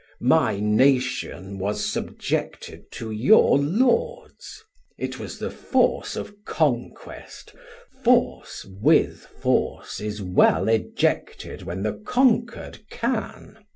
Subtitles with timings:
[0.23, 4.63] My Nation was subjected to your Lords.
[4.97, 7.53] It was the force of Conquest;
[8.03, 13.59] force with force Is well ejected when the Conquer'd can.